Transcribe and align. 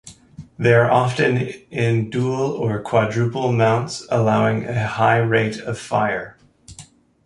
They 0.57 0.73
are 0.73 0.89
often 0.89 1.37
in 1.69 2.09
dual 2.09 2.53
or 2.53 2.81
quadruple 2.81 3.51
mounts, 3.53 4.07
allowing 4.09 4.65
a 4.67 4.87
high 4.87 5.19
rate 5.19 5.59
of 5.59 5.77
fire. 5.77 6.39